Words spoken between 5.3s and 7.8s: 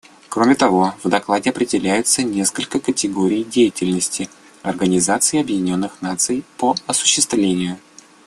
Объединенных Наций по осуществлению.